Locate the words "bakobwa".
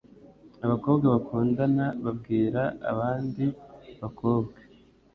4.01-4.57